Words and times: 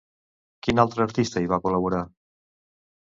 Quin 0.67 0.81
altre 0.85 1.05
artista 1.05 1.43
hi 1.43 1.51
va 1.53 1.61
col·laborar? 1.67 2.03